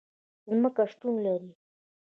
ځمکه 0.49 0.83
شتون 0.91 1.15
لري 1.25 1.51